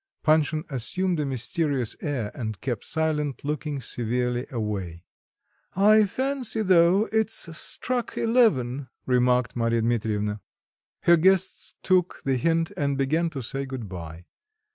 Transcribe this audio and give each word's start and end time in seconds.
Panshin 0.23 0.63
assumed 0.71 1.19
a 1.19 1.27
mysterious 1.27 1.95
air 2.01 2.31
and 2.33 2.59
kept 2.59 2.85
silent, 2.85 3.45
looking 3.45 3.79
severely 3.79 4.47
away. 4.49 5.03
"I 5.75 6.05
fancy 6.05 6.63
though 6.63 7.07
it's 7.11 7.55
struck 7.55 8.17
eleven," 8.17 8.87
remarked 9.05 9.55
Marya 9.55 9.81
Dmitrievna. 9.83 10.41
Her 11.01 11.17
guests 11.17 11.75
took 11.83 12.23
the 12.25 12.37
hint 12.37 12.71
and 12.75 12.97
began 12.97 13.29
to 13.29 13.43
say 13.43 13.67
good 13.67 13.87
bye. 13.87 14.25